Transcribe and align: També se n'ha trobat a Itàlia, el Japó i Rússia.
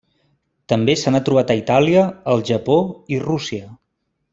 També 0.73 0.95
se 1.01 1.13
n'ha 1.13 1.21
trobat 1.29 1.53
a 1.53 1.57
Itàlia, 1.61 2.07
el 2.37 2.43
Japó 2.51 2.81
i 3.17 3.25
Rússia. 3.31 3.73